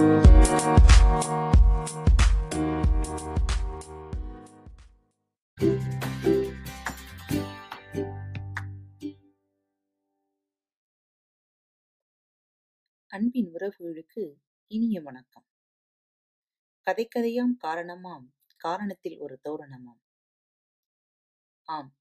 [0.00, 0.32] அன்பின்
[13.52, 14.34] உறவுகளுக்கு
[14.66, 15.46] இனிய வணக்கம்.
[16.80, 20.00] கதை கதையாம் காரணமாம் காரணத்தில் ஒரு தோரணமாம்.
[21.62, 21.96] ஆம்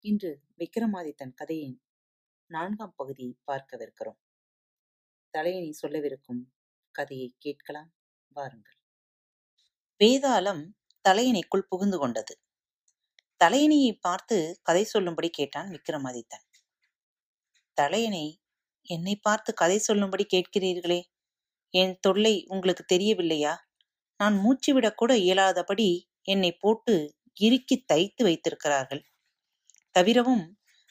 [0.00, 1.82] இன்று விக்ரமாதித்தன் கதையின்
[2.46, 4.20] நான்காம் பகுதியை பார்க்கவிருக்கிறோம்.
[5.38, 6.52] தலையணி சொல்லவிருக்கும்
[6.94, 7.90] கதையை கேட்கலாம்.
[8.36, 8.78] வாருங்கள்.
[10.00, 10.62] வேதாளம்
[11.04, 12.34] தலையணைக்குள் புகுந்து கொண்டது.
[13.40, 16.46] தலையணியை பார்த்து கதை சொல்லும்படி கேட்டான் விக்ரமாதித்தன்
[17.78, 18.26] தலையணை
[18.86, 21.00] என்னை பார்த்து கதை சொல்லும்படி கேட்கிறீர்களே?
[21.74, 23.54] என் தொல்லை உங்களுக்கு தெரியவில்லையா?
[24.20, 25.88] நான் மூச்சு விடக்கூட இயலாதபடி
[26.24, 26.94] என்னை போட்டு
[27.40, 29.02] இறுக்கி தைத்து வைத்திருக்கிறார்கள்.
[29.94, 30.44] தவிரவும்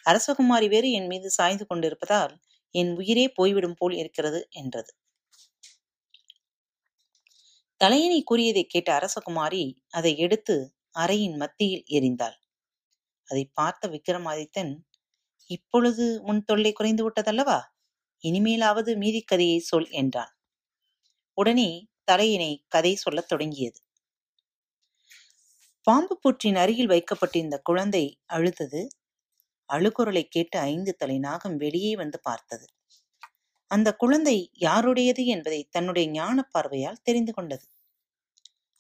[0.06, 2.36] அரசகுமாரி வேறு என் மீது சாய்ந்து கொண்டிருப்பதால்
[2.76, 4.92] என் உயிரே போய்விடும் போல் இருக்கிறது என்றது.
[7.82, 10.56] தலையணை கூறியதை கேட்ட அரசகுமாரி அதை எடுத்து
[11.00, 12.38] அறையின் மத்தியில் எறிந்தாள்.
[13.30, 14.74] அதை பார்த்த விக்ரமாதித்தன்
[15.46, 17.60] இப்பொழுது உன் தொல்லை குறைந்து விட்டதல்லவா?
[18.24, 20.34] இனிமேலாவது மீதி கதையை சொல் என்றான்.
[21.38, 23.80] உடனே தலையினை கதை சொல்லத் தொடங்கியது.
[25.88, 28.82] பாம்பு புற்றின் அருகில் வைக்கப்பட்டிருந்த குழந்தை அழுதது.
[29.70, 32.66] அழுகுரலை கேட்டு ஐந்து தலை நாகம் வெளியே வந்து பார்த்தது.
[33.72, 37.66] அந்த குழந்தை யாருடையது என்பதை தன்னுடைய ஞான பார்வையால் தெரிந்து கொண்டது.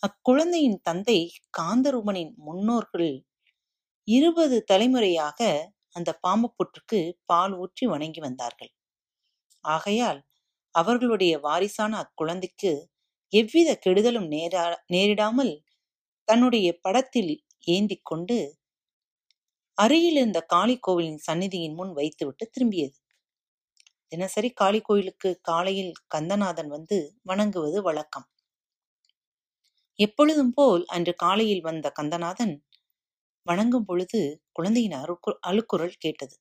[0.03, 1.19] அக்குழந்தையின் தந்தை
[1.57, 3.11] காந்தரூபனின் முன்னோர்கள்
[4.07, 5.39] இருபது தலைமுறையாக
[5.95, 8.71] அந்த பாம்பு புற்றுக்கு பால் ஊற்றி வணங்கி வந்தார்கள்.
[9.65, 10.21] ஆகையால்
[10.75, 12.71] அவர்களுடைய வாரிசான அக்குழந்தைக்கு
[13.33, 15.53] எவ்வித கெடுதலும் நேரா நேரிடாமல்
[16.27, 17.33] தன்னுடைய படத்தில்
[17.67, 18.37] ஏந்தி கொண்டு
[19.77, 22.97] அருகில் இருந்த காளி கோவிலின் சந்நிதியின் முன் வைத்துவிட்டு திரும்பியது.
[24.11, 28.25] தினசரி காளி கோயிலுக்கு காலையில் கந்தநாதன் வந்து வணங்குவது வழக்கம்.
[29.99, 32.53] எப்பொழுதும் போல் அன்று காலையில் வந்த கந்தநாதன்
[33.45, 34.19] வணங்கும் பொழுது
[34.51, 36.35] குழந்தையின் அருக்கு அழுக்குரல் கேட்டது.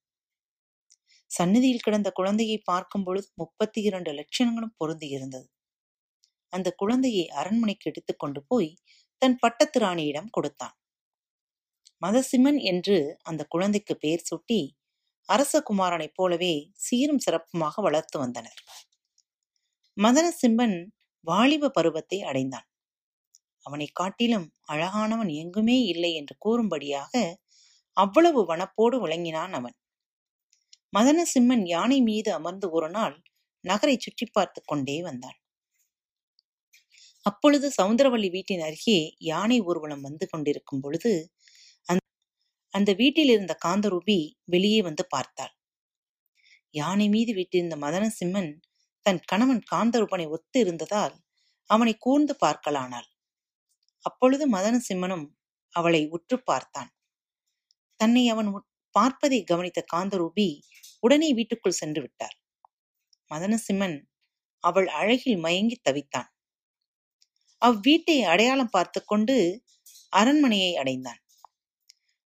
[1.31, 5.49] சந்நிதியில் கிடந்த குழந்தையை பார்க்கும் பொழுது முப்பத்தி இரண்டு லட்சணங்களும் பொருந்தியிருந்தது
[6.53, 8.71] அந்த குழந்தையை அரண்மனைக்கு எடுத்துக்கொண்டு போய்
[9.23, 10.77] தன் பட்டத்து ராணியிடம் கொடுத்தான்.
[12.03, 14.61] மதசிம்மன் என்று அந்த குழந்தைக்கு பெயர் சூட்டி
[15.31, 18.61] அரசகுமாரனைப் போலவே சீரும் சிறப்புமாக வளர்த்து வந்தனர்.
[19.97, 20.77] மதனசிம்மன்
[21.27, 22.67] வாலிப பருவத்தை அடைந்தான்.
[23.67, 27.13] அவனை காட்டிலும் அழகானவன் எங்குமே இல்லை என்று கூறும்படியாக
[27.97, 29.77] அவ்வளவு வனப்போடு விளங்கினான் அவன்.
[30.97, 33.17] மதனசிம்மன் யானை மீது அமர்ந்து ஒரு நாள்
[33.65, 35.39] நகரை சுற்றி பார்த்து கொண்டே வந்தான்.
[37.27, 41.13] அப்பொழுது சவுந்தரவள்ளி வீட்டின் அருகே யானை ஊர்வலம் வந்து கொண்டிருக்கும் பொழுது
[42.75, 45.55] அந்த வீட்டில் இருந்த காந்தரூபி வெளியே வந்து பார்த்தாள்.
[46.75, 48.51] யானை மீது வீட்டிருந்த மதனசிம்மன்
[49.07, 51.15] தன் கணவன் காந்தரூபனை ஒத்து இருந்ததால்
[51.71, 53.09] அவனை கூர்ந்து பார்க்கலானாள்.
[54.05, 55.27] அப்பொழுது மதனசிம்மனும்
[55.75, 56.91] அவளை உற்று பார்த்தான்.
[58.01, 58.51] தன்னை அவன்
[58.95, 60.49] பார்ப்பதை கவனித்த காந்தரூபி
[61.01, 62.37] உடனே வீட்டுக்குள் சென்று விட்டார்.
[63.31, 63.97] மதனசிம்மன்
[64.65, 66.31] அவள் அழகில் மயங்கி தவித்தான்.
[67.63, 69.37] அவ்வீட்டை அடையாளம் பார்த்து கொண்டு
[70.13, 71.21] அரண்மனையை அடைந்தான்.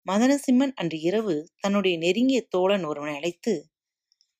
[0.06, 3.66] மதனசிம்மன் அன்று இரவு தன்னுடைய நெருங்கிய தோழன் ஒருவனை அழைத்து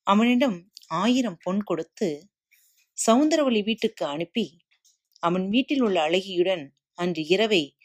[0.02, 2.08] அவனிடம் ஆயிரம் பொன் கொடுத்து
[2.98, 4.46] சவுந்தரவழி வீட்டுக்கு அனுப்பி
[5.18, 6.64] அவன் வீட்டில் உள்ள அழகியுடன்
[6.94, 7.76] அன்று இரவை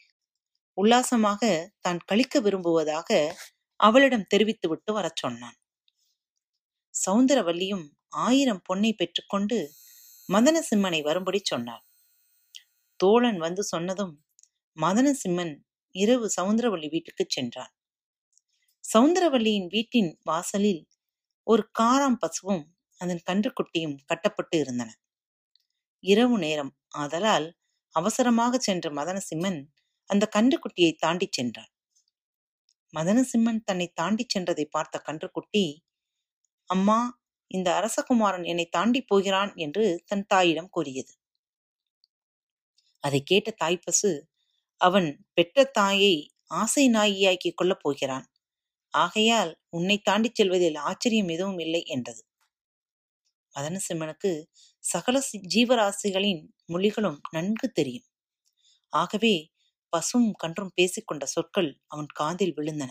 [0.74, 3.36] உல்லாசமாக தான் கழிக்க விரும்புவதாக
[3.76, 5.56] அவளிடம் தெரிவித்துவிட்டு வரச் சொன்னான்.
[6.94, 9.58] சவுந்தரவல்லியும் ஆயிரம் பொன்னை பெற்றுக்கொண்டு
[10.28, 11.84] மதனசிம்மனை வரும்படி சொன்னார்
[13.00, 14.14] தோழன் வந்து சொன்னதும்
[14.76, 15.54] மதனசிம்மன்
[15.94, 17.72] இரவு சவுந்தரவள்ளி வீட்டுக்கு சென்றான்.
[18.84, 20.82] சவுந்தரவல்லியின் வீட்டின் வாசலில்
[21.46, 22.64] ஒரு காராம் பசுவும்
[23.00, 24.90] அதன் கன்றுக்குட்டியும் கட்டப்பட்டு இருந்தன.
[26.04, 27.48] இரவு நேரம் ஆதலால்
[27.94, 29.60] அவசரமாக சென்ற மதனசிம்மன்
[30.10, 31.72] அந்த கன்றுக்குட்டியை தாண்டிச் சென்றான்.
[32.94, 35.64] மதனசிம்மன் தன்னை தாண்டிச் சென்றதை பார்த்த கன்றுக்குட்டி
[36.70, 36.98] அம்மா
[37.50, 41.12] இந்த அரசகுமாரன் என்னை தாண்டி போகிறான் என்று தன் தாயிடம் கூறியது.
[43.04, 44.10] அதை கேட்ட தாய்ப்பசு
[44.80, 48.32] அவன் பெற்ற தாயை ஆசை நாயியாக்கிக் கொள்ளப் போகிறான்.
[48.94, 52.22] ஆகையால் உன்னை தாண்டிச் செல்வதில் ஆச்சரியம் எதுவும் இல்லை என்றது.
[53.54, 54.44] மதனசிம்மனுக்கு
[54.78, 55.22] சகல
[55.54, 58.04] ஜீவராசிகளின் மொழிகளும் நன்கு தெரியும்.
[58.88, 59.50] ஆகவே
[59.88, 62.90] பசும் கன்றும் பேசிக்கொண்ட சொற்கள் அவன் காதில் விழுந்தன.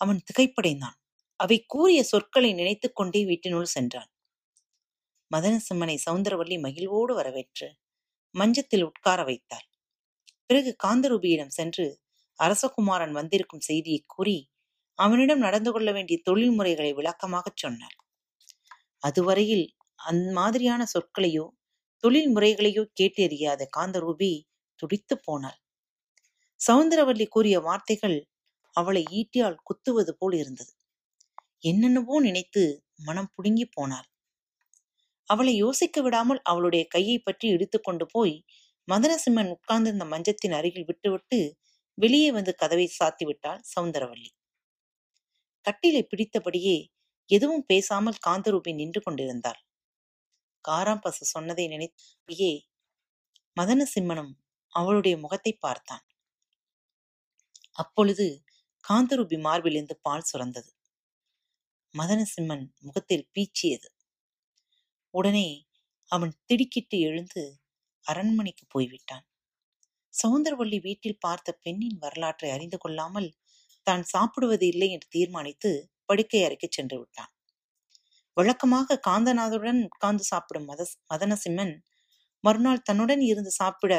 [0.00, 0.98] அவன் திகைப்படைந்தான்.
[1.36, 4.10] அவை கூறிய சொற்களை நினைத்துக் கொண்டே வீட்டினுள் சென்றான்.
[5.36, 7.76] மதனசிம்மனை சவுந்தரவல்லி மகிழ்வோடு வரவேற்று
[8.34, 9.66] மஞ்சத்தில் உட்கார வைத்தாள்.
[10.50, 11.86] பிறகு காந்தரூபியிடம் சென்று
[12.38, 14.38] அரசகுமாரன் வந்திருக்கும் செய்தியை கூறி
[14.98, 17.96] அவனிடம் நடந்து கொள்ள வேண்டிய தொழில்முறைகளை விளக்கமாகச் சொன்னாள்
[19.02, 19.66] அதுவரையில்
[20.00, 21.46] அந்த மாதிரியான சொற்களையோ
[22.04, 24.32] தொழில் முறைகளையோ கேட்டறியாத காந்தரூபி
[24.80, 25.58] துடித்து போனாள்.
[26.60, 28.18] சவுந்தரவல்லி கூறிய வார்த்தைகள்
[28.74, 30.72] அவளை ஈட்டியால் குத்துவது போல் இருந்தது.
[31.62, 32.62] என்னென்னவோ நினைத்து
[32.98, 34.08] மனம் புடுங்கி போனாள்.
[35.28, 38.36] அவளை யோசிக்க விடாமல் அவளுடைய கையை பற்றி இழுத்து கொண்டு போய்
[38.88, 41.38] மதனசிம்மன் உட்கார்ந்திருந்த மஞ்சத்தின் அருகில் விட்டுவிட்டு
[41.98, 44.30] வெளியே வந்து கதவை சாத்தி விட்டாள் சவுந்தரவல்லி.
[45.66, 46.76] கட்டிலை பிடித்தபடியே
[47.30, 49.60] எதுவும் பேசாமல் காந்தரூபி நின்று கொண்டிருந்தாள்.
[50.64, 52.52] காராம்பசு சொன்னதை நினைத்தபடியே
[53.56, 54.32] மதனசிம்மனும்
[54.72, 56.04] அவளுடைய முகத்தை பார்த்தான்.
[57.78, 58.26] அப்பொழுது
[58.84, 60.70] காந்தரூபி மார்பிலிருந்து பால் சுரந்தது.
[61.94, 63.88] மதனசிம்மன் முகத்தில் பீச்சியது.
[65.14, 65.48] உடனே
[66.10, 67.42] அவன் திடுக்கிட்டு எழுந்து
[68.08, 69.24] அரண்மனைக்கு போய்விட்டான்.
[70.14, 73.28] சவுந்தரவள்ளி வீட்டில் பார்த்த பெண்ணின் வரலாற்றை அறிந்து கொள்ளாமல்
[73.86, 75.70] தான் சாப்பிடுவது இல்லை என்று தீர்மானித்து
[76.08, 77.32] படுக்கை அறைக்கு சென்று விட்டான்.
[78.36, 80.82] வழக்கமாக காந்தநாதருடன் உட்கார்ந்து சாப்பிடும் மத
[81.12, 81.74] மதனசிம்மன்
[82.44, 83.92] மறுநாள் தன்னுடன் இருந்து சாப்பிட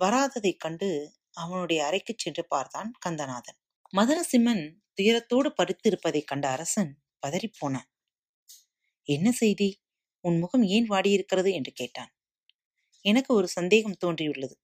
[0.00, 0.88] வராததைக் கண்டு
[1.34, 3.58] அவனுடைய அறைக்கு சென்று பார்த்தான் கந்தநாதன்.
[3.92, 4.64] மதனசிம்மன்
[4.98, 7.88] துயரத்தோடு படுத்திருப்பதைக் கண்ட அரசன் பதறிப்போனான்
[9.08, 9.68] என்ன செய்தி?
[10.24, 11.50] உன் முகம் ஏன் வாடியிருக்கிறது?
[11.52, 12.10] என்று கேட்டான்.
[13.06, 14.54] எனக்கு ஒரு சந்தேகம் தோன்றியுள்ளது.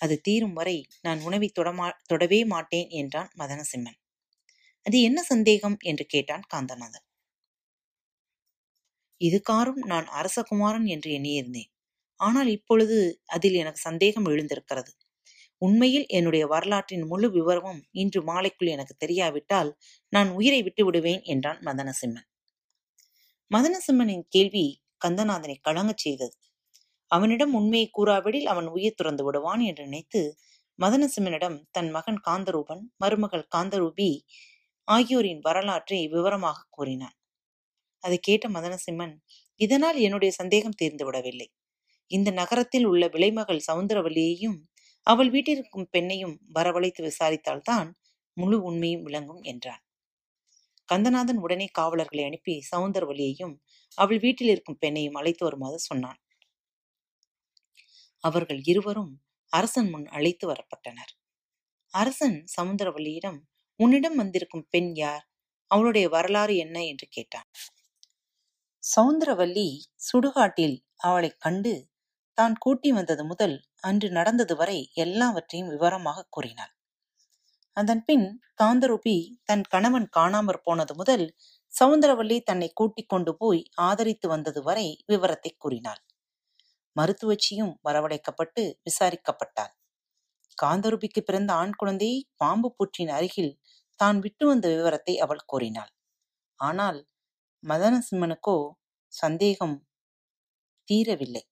[0.00, 3.98] அது தீரும் வரை நான் உணவை தொடமா தொடவே மாட்டேன் என்றான் மதனசிம்மன்.
[4.86, 7.06] அது என்ன சந்தேகம் என்று கேட்டான் காந்தநாதன்.
[9.20, 11.70] இதுகாரும் நான் அரசகுமாரன் என்று எண்ணியிருந்தேன்.
[12.20, 12.96] ஆனால் இப்பொழுது
[13.26, 14.90] அதில் எனக்கு சந்தேகம் எழுந்திருக்கிறது.
[15.62, 19.70] உண்மையில் என்னுடைய வரலாற்றின் முழு விவரமும் இன்று மாலைக்குள் எனக்கு தெரியாவிட்டால்
[20.12, 22.28] நான் உயிரை விட்டு விடுவேன் என்றான் மதனசிம்மன்.
[23.50, 24.64] மதனசிம்மனின் கேள்வி
[25.00, 26.34] கந்தநாதனை கலங்கச் செய்தது.
[27.10, 30.20] அவனிடம் உண்மையை கூறாவிடில் அவன் உயிர் துறந்து விடுவான் என்று நினைத்து
[30.78, 34.10] மதனசிம்மனிடம் தன் மகன் காந்தரூபன் மருமகள் காந்தரூபி
[34.88, 37.16] ஆகியோரின் வரலாற்றை விவரமாக கூறினான்.
[38.04, 39.14] அதை கேட்ட மதனசிம்மன்
[39.60, 41.48] இதனால் என்னுடைய சந்தேகம் தீர்ந்து விடவில்லை.
[42.10, 44.58] இந்த நகரத்தில் உள்ள விலைமகள் சவுந்தரவல்லியையும்
[45.06, 47.88] அவள் வீட்டிற்கும் பெண்ணையும் வரவழைத்து விசாரித்தால்தான்
[48.36, 49.82] முழு உண்மையும் விளங்கும் என்றான்.
[50.88, 53.54] கந்தநாதன் உடனே காவலர்களை அனுப்பி சவுந்தரவல்லியையும்
[53.98, 56.20] அவள் வீட்டில் இருக்கும் பெண்ணையும் அழைத்து வருமாறு சொன்னான்.
[58.24, 59.12] அவர்கள் இருவரும்
[59.52, 61.12] அரசன் முன் அழைத்து வரப்பட்டனர்.
[61.94, 63.38] அரசன் சமுத்திரவல்லியிடம்
[63.80, 65.24] உன்னிடம் வந்திருக்கும் பெண் யார்?
[65.70, 66.84] அவளுடைய வரலாறு என்ன?
[66.84, 67.48] என்று கேட்டான்.
[68.82, 69.68] சவுந்தரவல்லி
[70.12, 71.88] சுடுகாட்டில் அவளைக் கண்டு
[72.38, 76.72] தான் கூட்டி வந்தது முதல் அன்று நடந்தது வரை எல்லாவற்றையும் விவரமாக கூறினாள்.
[77.76, 78.26] அதன் பின்
[78.62, 81.26] காந்தரூபி தன் கணவன் காணாமற் போனது முதல்
[81.80, 86.00] சவுந்தரவல்லி தன்னை கூட்டிக் கொண்டு போய் ஆதரித்து வந்தது வரை விவரத்தை கூறினாள்.
[86.98, 89.72] மருத்துவச்சியும் வரவழைக்கப்பட்டு விசாரிக்கப்பட்டாள்.
[90.58, 93.52] காந்தருபிக்கு பிறந்த ஆண் குழந்தை பாம்பு புற்றின் அருகில்
[94.00, 95.92] தான் விட்டு வந்த விவரத்தை அவள் கூறினாள்.
[96.58, 96.98] ஆனால்
[97.64, 98.56] மதனசிம்மனுக்கோ
[99.12, 99.76] சந்தேகம்
[100.88, 101.42] தீரவில்லை.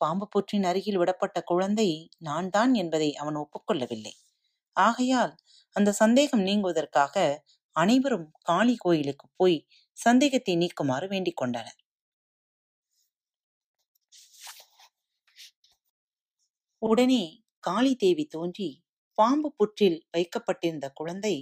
[0.00, 1.88] பாம்பு புற்றின் அருகில் விடப்பட்ட குழந்தை
[2.20, 4.14] நான் தான் என்பதை அவன் ஒப்புக்கொள்ளவில்லை.
[4.76, 5.34] ஆகையால்
[5.76, 7.16] அந்த சந்தேகம் நீங்குவதற்காக
[7.76, 9.58] அனைவரும் காளி கோயிலுக்கு போய்
[9.96, 11.78] சந்தேகத்தை நீக்குமாறு வேண்டிக் கொண்டனர்.
[16.84, 17.22] உடனே
[17.64, 18.68] காளி தேவி தோன்றி
[19.18, 21.34] பாம்பு புற்றில் வைக்கப்பட்டிருந்த குழந்தை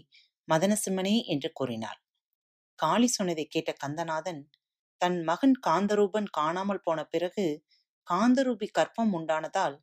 [0.48, 1.98] மதனசிம்மனே என்று கூறினாள்.
[2.78, 4.42] காளி சொன்னதை கேட்ட கந்தநாதன்
[5.00, 7.46] தன் மகன் காந்தரூபன் காணாமல் போன பிறகு
[8.08, 9.76] காந்தரூபி கற்பம் உண்டானதால்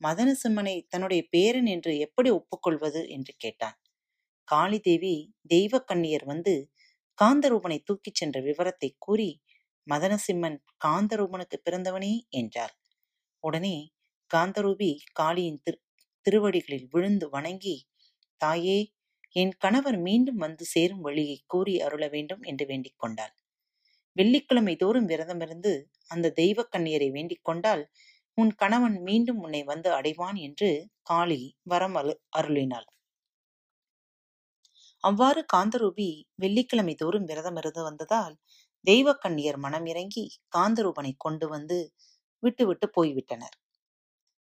[0.00, 3.76] மதனசிம்மனை தன்னுடைய பேரன் என்று எப்படி ஒப்புக்கொள்வது என்று கேட்டான்.
[4.48, 5.14] காளி தேவி
[5.46, 6.54] தெய்வ கண்ணியர் வந்து
[7.18, 9.30] காந்தரூபனை தூக்கிச் சென்ற விவரத்தை கூறி
[9.86, 12.74] மதனசிம்மன் காந்தரூபனுக்கு பிறந்தவனே என்றார்.
[13.44, 13.76] உடனே
[14.30, 15.78] காந்தரூபி காளியின் திரு
[16.26, 17.74] திருவடிகளில் விழுந்து வணங்கி
[18.40, 18.78] தாயே
[19.36, 23.34] என் கணவர் மீண்டும் வந்து சேரும் வழியை கூறி அருள வேண்டும் என்று வேண்டிக் கொண்டாள்.
[24.16, 25.72] வெள்ளிக்கிழமை தோறும் விரதமிருந்து
[26.10, 27.84] அந்த தெய்வ கண்ணியரை வேண்டிக் கொண்டால்
[28.38, 30.70] உன் கணவன் மீண்டும் உன்னை வந்து அடைவான் என்று
[31.04, 32.88] காளி வரம் அரு அருளினாள்.
[35.04, 36.06] அவ்வாறு காந்தரூபி
[36.36, 38.34] வெள்ளிக்கிழமை தோறும் விரதமிருந்து வந்ததால்
[38.84, 41.78] தெய்வ கண்ணியர் மனம் இறங்கி காந்தரூபனை கொண்டு வந்து
[42.42, 43.56] விட்டுவிட்டு போய்விட்டனர்.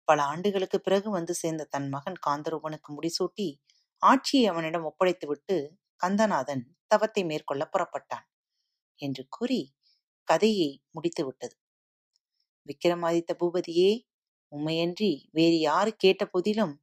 [0.07, 3.47] பல ஆண்டுகளுக்கு பிறகு வந்து சேர்ந்த தன் மகன் காந்தரூபனுக்கு முடிசூட்டி
[4.03, 5.55] ஆட்சியை அவனிடம் ஒப்படைத்துவிட்டு
[6.01, 8.25] கந்தநாதன் தவத்தை மேற்கொள்ள புறப்பட்டான்
[8.99, 9.61] என்று கூறி
[10.27, 11.55] கதையை முடித்துவிட்டது.
[12.67, 13.91] விக்கிரமாதித்த பூபதியே
[14.51, 16.73] உண்மையன்றி வேறு யாரு கேட்ட போதிலும்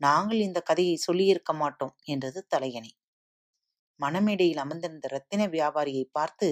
[0.00, 2.92] நாங்கள் இந்த கதையை சொல்லியிருக்க மாட்டோம் என்றது தலையணை.
[4.00, 6.48] மணமேடையில் அமர்ந்திருந்த ரத்தின வியாபாரியை பார்த்து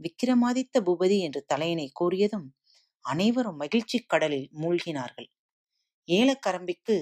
[0.00, 2.48] விக்கிரமாதித்த பூபதி என்று தலையணை கூறியதும்
[3.04, 5.28] அனைவரும் மகிழ்ச்சி கடலில் மூழ்கினார்கள்.
[6.10, 6.96] ஏலக்கரம்பிக்கு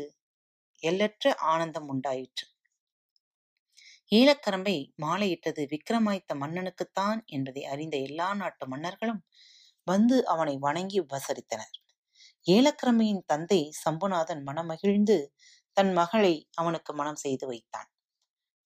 [0.82, 2.44] எல்லற்ற ஆனந்தம் உண்டாயிற்று.
[4.12, 9.22] ஈழக்கரம்பை மாலையிட்டது விக்ரமாதித்த மன்னனுக்குத்தான் என்பதை அறிந்த எல்லா நாட்டு மன்னர்களும்
[9.86, 11.74] வந்து அவனை வணங்கி உபசரித்தனர்.
[12.46, 15.18] ஏலக்கிரமையின் தந்தை சம்புநாதன் மனமகிழ்ந்து
[15.76, 17.88] தன் மகளை அவனுக்கு மனம் செய்து வைத்தான்.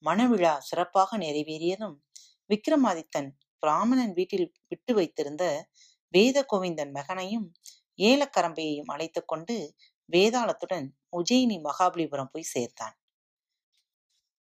[0.04, 1.96] மணவிழா சிறப்பாக நிறைவேறியதும்
[2.50, 3.30] விக்ரமாதித்தன்
[3.62, 5.44] பிராமணன் வீட்டில் விட்டு வைத்திருந்த
[6.14, 7.46] வேத கோவிந்தன் மகனையும்
[8.02, 9.56] ஏலக்கரம்பையையும் அழைத்து கொண்டு
[10.12, 12.96] வேதாளத்துடன் உஜயினி மகாபலிபுரம் போய் சேர்த்தான்.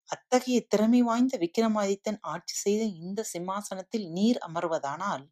[0.10, 5.26] அத்தகைய திறமை வாய்ந்த விக்ரமாதித்தன் ஆட்சி செய்த இந்த சிம்மாசனத்தில் நீர் அமர்வதானால்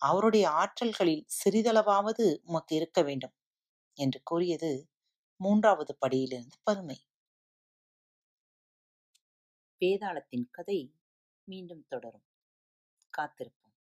[0.00, 3.34] அவருடைய ஆற்றல்களில் சிறிதளவாவது உமக்கு இருக்க வேண்டும்
[3.96, 4.72] என்று கூறியது
[5.40, 6.98] மூன்றாவது படியிலிருந்து பருமை
[9.82, 10.78] வேதாளத்தின் கதை
[11.48, 12.26] மீண்டும் தொடரும்.
[13.14, 13.74] காத்திருப்போம்.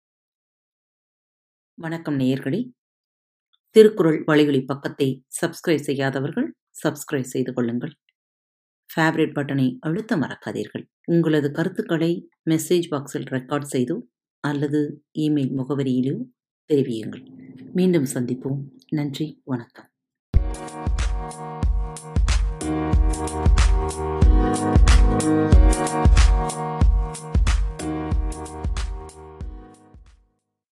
[1.78, 2.60] வணக்கம் நேயர்களே.
[3.76, 7.92] திருக்குறள் வலையொலி பக்கத்தை சப்ஸ்கிரைப் செய்யாதவர்கள் சப்ஸ்கிரைப் செய்து கொள்ளுங்கள்.
[8.90, 10.84] ஃபேவரட் பட்டனை அழுத்த மறக்காதீர்கள்.
[11.04, 16.16] உங்களது கருத்துக்களை மெசேஜ் பாக்ஸில் ரெக்கார்ட் செய்து அல்லது இமெயில் முகவரியிலோ
[16.74, 17.24] தெரிவியுங்கள்.
[17.72, 18.62] மீண்டும் சந்திப்போம்.
[18.88, 19.42] நன்றி.
[19.44, 19.90] வணக்கம்.